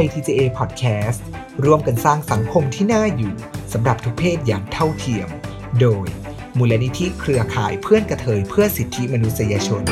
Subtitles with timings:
[0.00, 1.20] ย TJA Podcast
[1.64, 3.34] ร่วมกันสร้างสังคมที่น่าอยู่
[3.72, 5.28] สำหรับทุกเพศอย่างเท่าเทียม
[5.80, 6.06] โดย
[6.58, 9.82] มูลนิธิเครือข่ายเพื่อนกระเทยเพื่อสิทธิมนุษยชน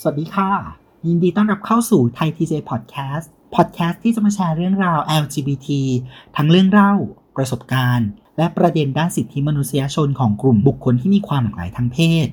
[0.00, 0.50] สวัสดีค่ะ
[1.06, 5.68] ยินดีต้อนรับเข้าสู่ไทย TJ Podcast Podcast ที่จะมาแชร์เรื่องราว LGBT
[6.36, 6.92] ทั้งเรื่องเล่า
[7.36, 12.26] ประสบการณ์ และประเด็นด้านสิทธิมนุษยชนของกลุ่มบุคคลที่มีความหลากหลายทางเพศ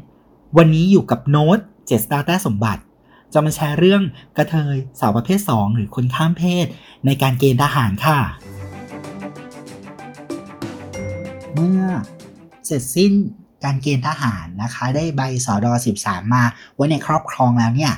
[0.57, 2.81] วันนี้อยู่กับโน้ตเจสตาแต้สมบัติ
[3.33, 4.01] จะมาแชร์เรื่อง
[4.38, 6.65] กระเทยสาวประเภท 2 หรือคนข้ามเพศ
[7.05, 8.19] ในการเกณฑ์ทหารค่ะ
[11.53, 11.83] เมื่อ
[12.66, 13.11] เสร็จสิ้น
[13.63, 15.71] การเกณฑ์ทหารนะคะ ได้ใบสอดอ
[16.03, 16.43] 13 มา
[16.75, 17.93] ไว้ในครอบครองแล้วเนี่ย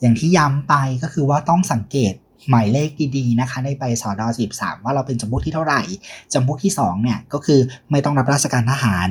[0.00, 2.14] อย่างที่ย้ำไปก็คือว่าต้องสังเกต
[2.50, 4.26] หมายเลขดีๆนะคะในใบสอดอ
[4.56, 5.82] 13ว่าเราเป็นจำพวกที่เท่าไหร่
[6.32, 9.08] จำพวกที่2เนี่ยก็คือไม่ต้องรับราชการทหาร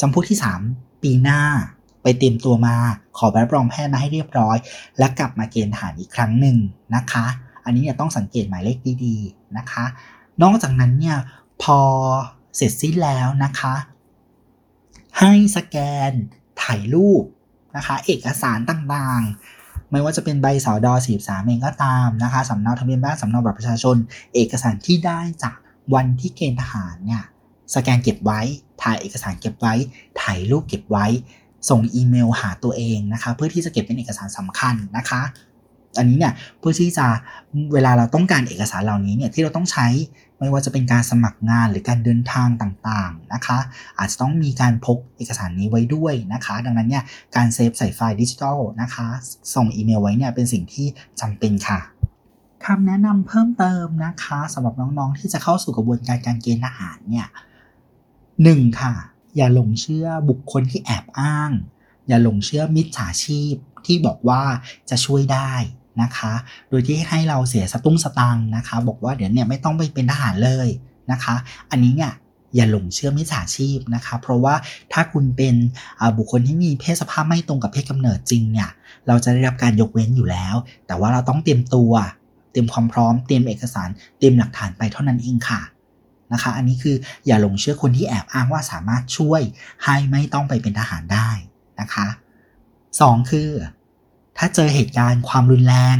[0.00, 0.38] จำพวกที่
[0.70, 1.40] 3 ปีหน้า
[2.02, 2.76] ไปเตรียมตัวมา
[3.18, 4.56] ขอใบรับรองแพทย์มาให้เรียบร้อย
[4.98, 6.56] และกลับมาเกณฑ์ทหารอีกครั้งหนึ่ง
[6.94, 7.26] นะคะ
[7.64, 9.84] อันนี้เนี่ยต้องสังเกตหมายเลขดีๆนะคะ
[10.42, 11.16] นอกจากนั้นเนี่ย
[11.62, 11.78] พอ
[12.56, 13.74] เสร็จสิ้นแล้วนะคะ
[15.18, 15.76] ให้สแก
[16.10, 16.12] น
[16.62, 17.24] ถ่ายรูป
[17.76, 19.63] นะคะ เอกสารต่างๆ
[19.94, 23.96] ไม่ว่าจะเป็นใบสอดอ43เองก็ตามนะคะสำเนาทะเบียนบ้านสำเนาบัตรประชาชน
[24.34, 25.56] เอกสารที่ได้จาก
[25.94, 27.22] วันที่เกณฑ์ทหารเนี่ย
[27.74, 28.40] สแกนเก็บไว้
[28.82, 29.74] ถ่ายเอกสารเก็บไว้
[30.20, 31.06] ถ่ายรูปเก็บไว้
[31.70, 35.20] ส่งอีเมลหาตัวเองนะคะ เพื่อที่จะเก็บเป็นเอกสารสำคัญนะคะ
[35.98, 37.06] อันนี้เนี่ยเพื่อที่จะ
[37.72, 39.86] เวลาเราต้องการเอกสารเหล่านี้เนี่ยที่เราต้องใช้
[40.38, 43.58] ไม่ว่าจะเป็นการสมัครงานหรือการเดินทางต่างๆนะคะ
[43.98, 47.04] อาจจะต้องมีการพกเอกสารนี้ไว้ด้วยนะคะ ดังนั้นเนี่ย
[47.36, 49.06] การเซฟใส่ไฟล์ดิจิทัลนะคะ
[49.54, 50.86] ส่งอีเมลไว้เนี่ยเป็นสิ่งที่
[51.20, 51.80] จำเป็นค่ะ
[52.66, 57.28] คำแนะนำเพิ่มเติมนะคะสำหรับน้องๆที่จะเข้าสู่กระบวนการการเกณฑ์ทหารเนี่ย
[58.42, 58.94] หนึ่งค่ะ
[59.36, 61.50] อย่าหลงเชื่อบุคคลที่แอบอ้าง
[62.08, 63.54] อย่าหลงเชื่อมิจฉาชีพ
[63.86, 64.42] ที่บอกว่า
[64.90, 65.52] จะช่วยได้
[66.02, 66.32] นะคะ
[66.68, 70.68] โดยที่ให้เราเสียสตุ้งสตังค์นะคะ บอกว่าเดี๋ยวเนี่ยไม่ต้องไปเป็นทหารเลย
[71.10, 71.34] นะคะ
[71.70, 72.12] อันนี้เนี่ย
[72.54, 74.54] อย่าหลงเชื่อมิจฉาชีพนะคะ เพราะว่า
[74.92, 75.54] ถ้าคุณเป็น
[76.16, 78.70] บุคคลที่มีเพศสภาพไม่ตรงกับเพศกำเนิดจริงเนี่ย
[79.06, 80.54] เราจะได้รับการยกเว้นอยู่แล้ว
[80.86, 81.92] แต่ว่าเราต้องเตรียมตัว
[82.50, 83.88] เตรียมความพร้อม เตรียมเอกสาร
[84.18, 85.60] เตรียมหลักฐานไปเท่านั้นเองค่ะ
[86.32, 86.96] นะคะ อันนี้คือ
[87.26, 89.42] อย่าหลงเชื่อคนที่แอบอ้างว่าสามารถช่วย
[89.84, 91.28] ให้ไม่ต้องไปเป็นทหารได้
[91.80, 92.06] นะคะ
[92.68, 93.50] 2 คือ
[94.38, 95.98] ถ้าเจอเหตุการณ์ความรุนแรง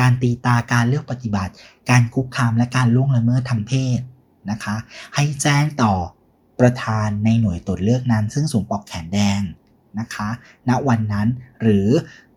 [0.00, 1.52] การตีตาการเลือกปฏิบัติ
[1.90, 4.00] การคุกคามและการล่วงละเมิดทางเพศ
[4.50, 4.76] นะคะ
[5.14, 5.94] ให้แจ้งต่อ
[6.60, 9.40] ประธานในหน่วยตรวจเลือกนั้น ซึ่งสวมปลอกแขนแดง
[9.98, 10.28] นะคะ
[10.68, 11.28] ณวันนั้น
[11.62, 11.88] หรือ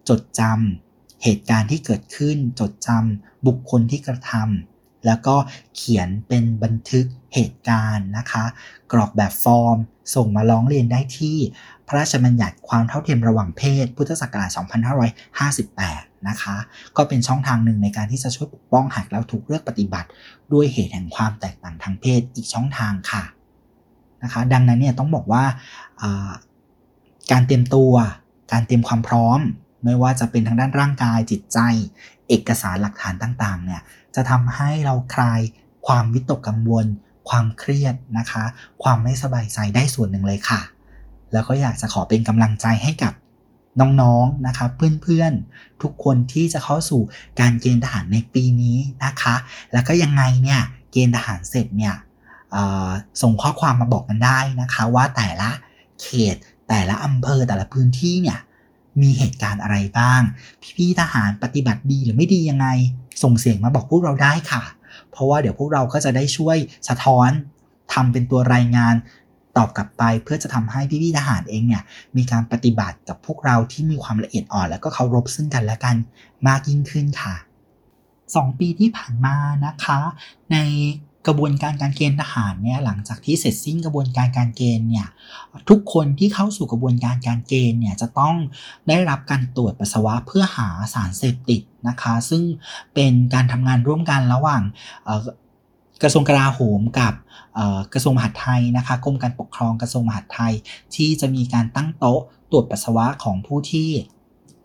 [0.10, 5.36] จดจำเหตุการณ์ที่เกิดขึ้น จดจำบุคคลที่กระทำแล้วก็
[5.76, 8.46] เขียนเป็นบันทึกเหตุการณ์นะคะ
[8.92, 9.78] กรอกแบบฟอร์ม
[10.16, 11.38] ส่งมาร้องเรียนได้ที่
[11.88, 14.50] พระราชบัญญัติความเท่าเทียมระหว่างเพศ พุทธศักราช
[15.44, 16.56] 2558 นะคะ
[16.98, 20.10] ก็เป็นช่องทางหนึ่งในการที่จะช่วยปกป้องหากแล้วถูกเลือกปฏิบัติ
[20.54, 23.24] ด้วยเหตุแห่งความแตกต่างทางเพศอีกช่องทางค่ะ
[24.24, 25.44] นะคะ ดังนั้นเนี่ยต้องบอกว่า
[27.32, 27.94] การเตรียมตัว
[28.52, 29.40] การเตรียมความพร้อม
[29.84, 31.60] ไม่ว่าจะเป็นทางด้านร่างกายจิตใจ
[32.30, 33.82] เอกสารหลักฐานต่างๆ เนี่ย
[34.16, 35.42] จะทำให้เราคลาย
[35.88, 36.86] ความวิตกกังวล
[37.30, 38.44] ความเครียดนะคะ
[38.84, 40.62] ความไม่สบายใจได้ส่วนหนึ่งเลยค่ะ
[41.34, 43.14] แล้วก็อยากจะขอเป็นกำลังใจให้กับ
[43.80, 47.02] น้องๆนะคะเพื่อนๆทุกคนที่จะเข้าสู่
[47.40, 49.36] การเกณฑ์ทหารในปีนี้นะคะ
[49.74, 50.62] แล้วก็ยังไงเนี่ย
[50.92, 51.96] เกณฑ์ทหารเสร็จเนี่ย
[53.22, 55.50] ส่งข้อความมาบอกกันได้นะคะ ว่าแต่ละ
[56.02, 56.36] เขต
[56.70, 58.40] แต่ละอำเภอแต่ละพื้นที่เนี่ย
[59.02, 60.22] มีเหตุการณ์อะไรบ้าง
[60.78, 62.68] พี่ๆทหารปฏิบัติดีหรือไม่ดียังไง
[63.24, 64.64] ส่งเสียงมาบอกพวกเราได้ค่ะ
[65.12, 66.58] เพราะว่าเดี๋ยวพวกเราก็จะได้ช่วย
[66.90, 67.30] สะท้อน
[67.94, 68.96] ทำเป็นตัวรายงาน
[69.58, 71.84] ตอบกลับไปเพื่อจะทำให้พี่ๆทหารเองเนี่ย
[72.18, 75.96] มีการปฏิบัติกับพวกเราที่มีความละเอียดอ่อน แล้วก็เคารพซึ่งกันและกัน
[76.48, 77.36] มากยิ่งขึ้นค่ะ
[77.98, 80.00] 2 ปีที่ผ่านมานะคะ
[80.52, 80.58] ใน
[81.28, 85.08] กระบวนการการเกณฑ์ทหารเนี่ยหลังจากที่เสร็จสิ้นกระบวนการการเกณฑ์เนี่ย
[85.70, 88.36] ทุกคนที่เข้าสู่กระบวนการการเกณฑ์เนี่ยจะต้อง
[88.88, 92.44] ได้รับการตรวจปัสสาวะเพื่อหาสารเสพติดนะคะ ซึ่ง
[92.94, 94.62] เป็นการทำงานร่วมกันระหว่าง
[96.02, 97.14] กระทรวงกลาโหมกับ
[97.94, 100.54] กระทรวงมหาดไทยนะคะกรมการปกครองกระทรวงมหาดไทย
[100.96, 103.90] ที่จะมีการตั้งโต๊ะตรวจปัสสาวะของผู้ที่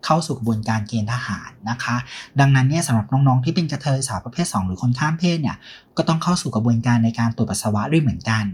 [0.05, 1.95] เข้าสู่กระบวนการเกณฑ์ทหารนะคะ
[2.39, 5.57] ดังนั้นเนี่ยสำหรับน้องๆที่เป็นกระเทยสาวประเภท 2 หรือคนข้ามเพศเนี่ย
[5.97, 8.45] ก็ต้องเข้าสู่กระบวนการในการตรวจปัสสาวะด้วยเหมือนกัน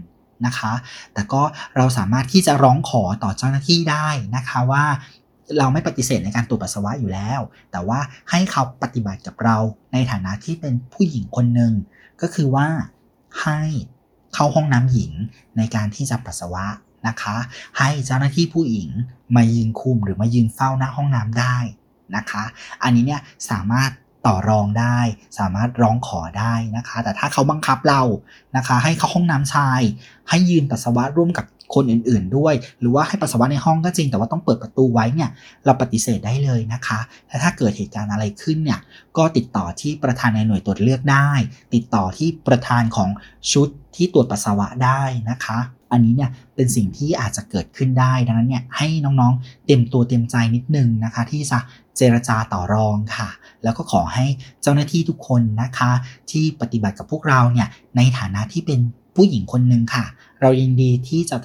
[0.46, 0.72] นะคะ
[1.14, 1.42] แต่ก็
[1.76, 4.84] เราสามารถที่จะร้องขอต่อเจ้าหน้าที่ได้นะคะว่า
[5.58, 7.40] เราไม่ปฏิเสธในการตรวจปัสสาวะอยู่แล้ว
[7.72, 7.98] แต่ว่า
[8.30, 9.56] ให้เขาปฏิบัติกับเรา
[9.92, 11.72] ในฐานะที่เป็นผู้หญิงคนหนึ่ง
[12.22, 12.68] ก็คือว่า
[13.42, 13.60] ให้
[14.34, 15.12] เข้าห้องน้ำหญิง
[15.56, 16.66] ในการที่จะปัสสาวะ
[17.06, 17.36] นะคะ
[17.78, 18.88] ให้เจ้าหน้าที่ผู้หญิง
[19.36, 21.56] มายืนคุมหรือมายืนเฝ้าหน้าห้องน้ำได้
[22.16, 22.44] นะคะ
[22.82, 23.20] อันนี้เนี่ย
[23.50, 23.90] สามารถ
[24.26, 24.98] ต่อรองได้
[25.38, 28.02] สามารถร้องขอได้นะคะ แต่ถ้าเขาบังคับเรา
[28.56, 29.80] นะคะ ให้เข้าห้องน้ำชาย
[30.28, 35.30] ให้ยืนปัสสาวะร่วมกับคนอื่นๆด้วย หรือว่าให้ปัสสาวะในห้องก็จริง แต่ว่าต้องเปิดประตูไว้เนี่ย
[35.64, 38.80] เราปฏิเสธได้เลยนะคะและถ้าเกิดเหตุการณ์อะไรขึ้นเนี่ย
[39.16, 41.30] ก็ติดต่อที่ประธานในหน่วยตรวจเลือกได้
[41.74, 43.10] ติดต่อที่ประธานของ
[43.52, 45.58] ชุดที่ตรวจปัสสาวะได้นะคะ
[45.92, 51.58] อันนี้เนี่ยเป็นสิ่งที่อาจจะเกิดขึ้นได้ดังนั้นเนี่ยให้น้องๆ เต็มตัวเต็มใจนิดนึงนะคะ ที่จะ
[51.96, 53.28] เจรจาต่อรองค่ะ
[53.64, 54.26] แล้วก็ขอให้
[54.62, 55.90] เจ้าหน้าที่ทุกคนนะคะ
[56.30, 58.80] ที่ปฏิบัติกับพวกเราเนี่ยในฐานะที่เป็น
[59.16, 60.04] ผู้หญิงคนหนึ่งค่ะ
[60.40, 61.36] เรายินดีที่จะ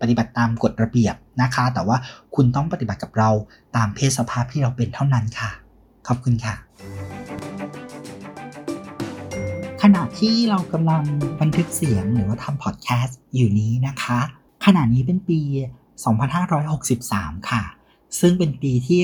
[0.00, 1.96] ปฏิบัติตามกฎระเบียบนะคะ แต่ว่า
[2.34, 3.30] คุณต้องปฏิบัติกับเรา
[3.76, 5.50] ตามเพศสภาพที่เราเป็นเท่านั้นค่ะ
[6.08, 6.54] ขอบคุณค่ะ
[9.82, 11.02] ขณะที่เรากำลัง
[11.40, 14.18] บันทึกเสียงหรือว่าทำพอดแคสต์อยู่นี้นะคะ
[14.64, 15.40] ขณะนี้เป็นปี
[16.64, 17.62] 2563 ค่ะ
[18.20, 19.02] ซึ่งเป็นปีที่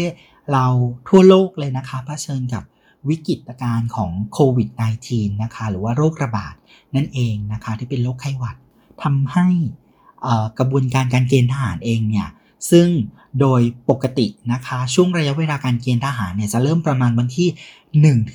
[0.52, 0.67] เรา
[1.08, 2.62] ทั่วโลกเลยนะคะเผชิญกับ
[3.08, 4.69] วิกฤตการณ์ของโควิด
[5.06, 6.55] -19 นะคะ หรือว่าโรคระบาด
[6.94, 8.56] นั่นเองนะคะ ที่เป็นโรคไข้หวัด
[9.02, 9.46] ทำให้
[10.58, 12.28] กระบวนการการเกณฑ์ทหารเองเนี่ย
[12.70, 12.88] ซึ่ง
[13.40, 17.49] โดยปกตินะคะ ช่วงระยะเวลาการเกณฑ์ทหารเนี่ยจะเริ่มประมาณวันที่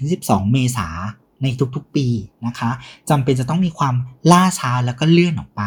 [0.04, 2.08] 1-12 เมษายน ในทุกๆปี
[2.46, 2.70] นะคะ
[3.10, 3.96] จำเป็นจะต้องมีความ
[4.32, 5.64] ล่าช้าแล้วก็เลื่อนออกไป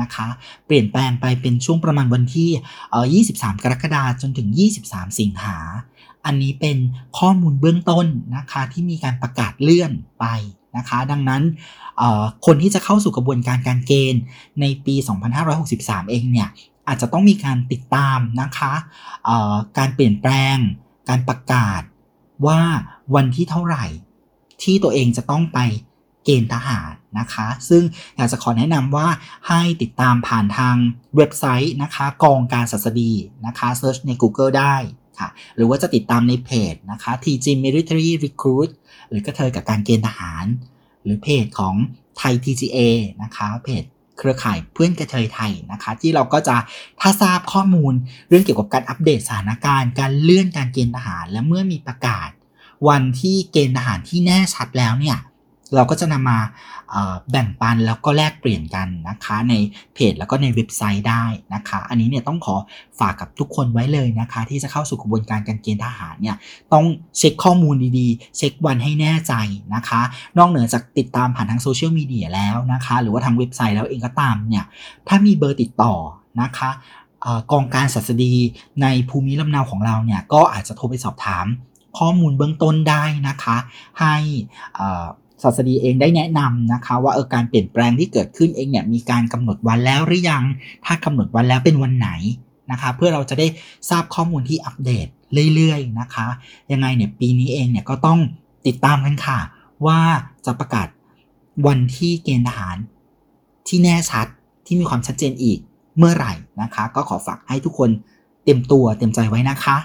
[0.00, 0.26] นะคะ
[0.66, 4.48] เปลี่ยนแปลงไปเป็นช่วงประมาณวันที่ 23 กรกฎาคมจนถึง
[4.84, 5.58] 23 สิงหา
[6.26, 6.78] อันนี้เป็น
[7.18, 10.26] ข้อมูลเบื้องต้นนะคะที่มีการประกาศเลื่อนไป
[10.76, 11.42] นะคะดังนั้น
[12.46, 14.22] คนที่จะเข้าสู่กระบวนการการเกณฑ์
[14.60, 14.94] ในปี
[15.52, 16.48] 2563 เองเนี่ย
[16.88, 18.72] อาจจะต้องมีการติดตามนะคะ
[19.78, 20.56] การเปลี่ยนแปลง
[21.08, 21.82] การประกาศ
[22.46, 22.60] ว่า
[23.14, 23.84] วันที่เท่าไหร่
[24.62, 25.58] ที่ตัวเองจะต้องไป
[26.24, 27.82] เกณฑ์ทหารนะคะ ซึ่ง
[28.16, 29.08] อยากจะขอแนะนำว่า
[29.48, 30.76] ให้ติดตามผ่านทาง
[31.16, 33.12] เว็บไซต์นะคะกองการศัสดี
[33.46, 34.76] นะคะเซิร์ชใน Google ได้
[35.18, 38.70] ค่ะหรือว่าจะติดตามในเพจนะคะ TG Military Recruit
[39.08, 40.44] หรือกระเทยกับการเกณฑ์ทหาร
[41.04, 41.74] หรือเพจของ
[42.18, 42.78] ไทย TGA
[43.22, 43.84] นะคะเพจ
[44.18, 46.56] เครือข่ายเพื่อนกระเทยไทยนะคะ ที่เราก็จะ
[47.00, 47.92] ถ้าทราบข้อมูล
[48.28, 52.28] เรื่องเกี่ยวกับการอัปเดตสถานการณ์ การเลื่อนการเกณฑ์ทหาร และเมื่อมีประกาศ
[52.88, 55.18] วันที่เกณฑ์ทหารที่แน่ชัดแล้วเนี่ย
[55.74, 56.38] เราก็จะนำมา
[57.30, 59.54] แบ่งปันแล้วก็แลกเปลี่ยนกันนะคะ ใน
[59.94, 62.56] เพจแล้วก็ในเว็บไซต์ได้นะคะ อันนี้เนี่ยต้องขอ
[63.00, 66.36] ฝากกับทุกคนไว้เลยนะคะ ที่จะเข้าสู่กระบวนการการเกณฑ์ทหารเนี่ย
[66.72, 66.84] ต้อง
[67.18, 69.34] เช็คข้อมูลดีๆ เช็ควันให้แน่ใจ
[69.74, 70.00] นะคะ
[70.38, 74.64] นอกเหนือจากติดตามผ่านทางโซเชียลมีเดียแล้วนะคะ หรือว่าทางเว็บไซต์แล้วเองก็ตามเนี่ย
[75.08, 75.94] ถ้ามีเบอร์ติดต่อ
[76.40, 76.70] นะคะ
[77.52, 78.34] กองการศัสดี
[78.82, 81.46] ในภูมิลำเนาของเราเนี่ยก็อาจจะโทรไปสอบถาม
[81.98, 83.56] ข้อมูลเบื้องต้นได้นะคะ
[84.00, 84.14] ให้
[85.42, 90.44] ศาสดีเองได้แนะนำนะคะ ว่าเออการเปลี่ยนแปลงที่เกิดขึ้นเองเนี่ยมีการกำหนดวันแล้วหรือยัง
[90.84, 92.10] ถ้ากำหนดวันแล้วเป็นวันไหน
[92.70, 93.46] นะคะ เพื่อเราจะได้
[93.90, 95.06] ทราบข้อมูลที่อัปเดต
[95.54, 96.26] เรื่อยๆนะคะ
[96.72, 98.18] ยังไงเนี่ยปีนี้เองเนี่ยก็ต้อง
[98.66, 99.38] ติดตามกันค่ะ
[99.86, 100.00] ว่า
[100.46, 100.88] จะประกาศ
[101.66, 102.76] วันที่เกณฑ์ทหาร
[103.68, 104.26] ที่แน่ชัด
[104.66, 105.58] ที่มีความชัดเจนอีก
[105.98, 107.90] เมื่อไหร่นะคะ ก็ขอฝากให้ทุกคน
[108.44, 109.76] เต็มตัวเต็มใจไว้นะคะ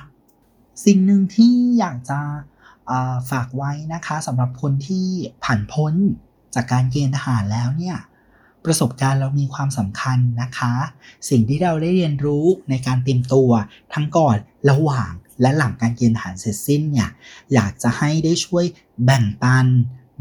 [0.86, 2.20] สิ่งหนึ่งที่อยากจะ
[3.32, 5.08] ฝากไว้นะคะสำหรับคนที่
[5.44, 5.94] ผ่านพ้น
[6.56, 7.98] จากการเกณฑ์ทหารแล้วเนี่ย
[8.66, 10.74] ประสบการณ์เรามีความสำคัญนะคะ
[11.30, 13.50] สิ่งที่เราได้เรียนรู้ในการเตรียมตัว
[13.94, 14.38] ทั้งก่อน
[14.70, 17.10] ระหว่างและหลังการเกณฑ์ทหารเสร็จสิ้นเนี่ย
[17.54, 18.66] อยากจะให้ได้ช่วย
[19.06, 19.68] แบ่งปัน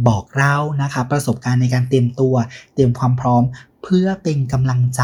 [0.09, 2.35] บอกเรานะคะ ประสบการณ์ในการเตรียมตัว
[2.75, 3.43] เตรียมความพร้อม
[3.83, 5.03] เพื่อเป็นกำลังใจ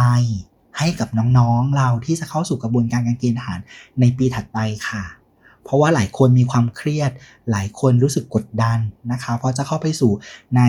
[0.79, 1.09] ให้กับ
[1.39, 3.61] น้องๆเราที่จะเข้าสู่กระบวนการการเกณฑ์ทหาร
[4.01, 4.59] ในปีถัดไป
[4.89, 5.18] ค่ะ
[5.69, 7.11] เพราะว่าหลายคนมีความเครียด
[7.51, 8.79] หลายคนรู้สึกกดดัน
[9.13, 10.13] นะคะเพราะจะเข้าไปสู่
[10.57, 10.63] ใน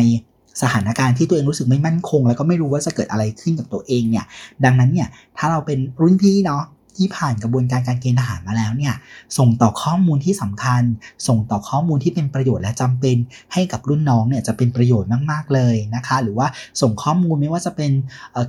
[0.62, 4.26] สถานการณ์ที่ตัวเองรู้สึกไม่มั่นคง แล้วก็ไม่รู้ว่าจะเกิดอะไรขึ้นกับตัวเองเนี่ย
[4.64, 6.64] ดังนั้นเนี่ยถ้าเราเป็นรุ่นพี่เนาะ
[7.00, 8.94] ที่ผ่านกระบวนการการเกณฑ์ทหารมาแล้วเนี่ย
[9.38, 10.84] ส่งต่อข้อมูลที่สำคัญ
[11.28, 13.18] ส่งต่อข้อมูลที่เป็นประโยชน์และจำเป็น
[13.54, 16.48] ให้กับรุ่นน้องเนี่ยจะเป็นประโยชน์มากๆเลยนะคะ หรือว่า
[16.82, 17.92] ส่งข้อมูลไม่ว่าจะเป็น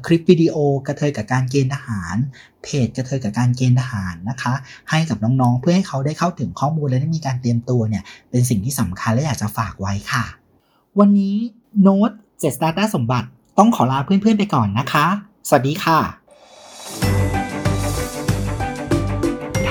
[0.07, 2.17] คลิปวิดีโอกระเทยกับการเกณฑ์ทหาร
[2.63, 4.55] เพจกระเทยกับการเกณฑ์ทหารนะคะ
[4.91, 10.25] ให้กับน้องๆ เพื่อให้เขาได้เข้าถึงข้อมูลและได้มีการเตรียมตัวเนี่ยเป็นสิ่งที่สำคัญและอยากจะฝากไว้ค่ะ
[10.99, 11.37] วันนี้
[11.83, 13.29] โน้ตเจ็ดสตาร์ตสมบัติ
[13.59, 15.07] ต้องขอลาเพื่อนๆไปก่อนนะคะ
[15.49, 16.20] สวัสดีค่ะ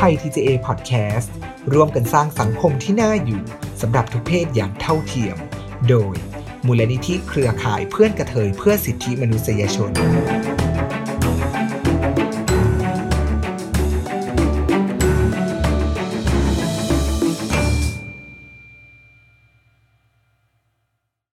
[0.01, 1.29] ไทย TJA Podcast
[1.73, 3.41] ร่วมกันสร้างสังคมที่น่าอยู่
[3.81, 5.37] สำหรับทุกเพศอย่างเท่าเทียม
[5.89, 6.15] โดย
[6.65, 9.91] มูลนิธิเครือข่ายเพื่อนกระเทยเพื่อสิทธิมนุษยชน